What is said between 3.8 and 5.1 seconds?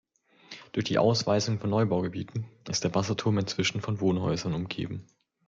von Wohnhäusern umgeben.